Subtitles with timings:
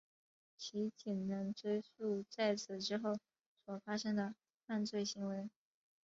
[0.57, 3.19] 其仅能追诉在此之后
[3.63, 4.33] 所发生的
[4.65, 5.47] 犯罪行为。